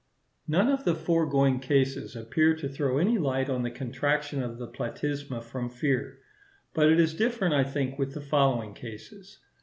None 0.47 0.67
of 0.67 0.83
the 0.83 0.95
foregoing 0.95 1.59
cases 1.59 2.15
appear 2.15 2.55
to 2.55 2.67
throw 2.67 2.97
any 2.97 3.19
light 3.19 3.51
on 3.51 3.61
the 3.61 3.69
contraction 3.69 4.41
of 4.41 4.57
the 4.57 4.67
platysma 4.67 5.43
from 5.43 5.69
fear; 5.69 6.17
but 6.73 6.91
it 6.91 6.99
is 6.99 7.13
different, 7.13 7.53
I 7.53 7.63
think, 7.63 7.99
with 7.99 8.15
the 8.15 8.21
following 8.21 8.73
cases. 8.73 9.37